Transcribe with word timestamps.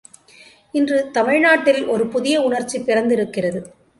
இன்று 0.73 1.11
தமிழ்நாட்டில் 1.11 1.85
ஒரு 1.85 2.07
புதிய 2.07 2.41
உணர்ச்சி 2.41 2.79
பிறந்திருக்கிறது. 2.79 3.61